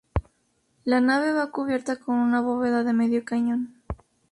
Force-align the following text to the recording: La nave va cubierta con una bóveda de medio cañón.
La 0.83 0.99
nave 0.99 1.31
va 1.31 1.51
cubierta 1.51 1.95
con 1.97 2.15
una 2.15 2.41
bóveda 2.41 2.83
de 2.83 2.91
medio 2.91 3.23
cañón. 3.23 3.83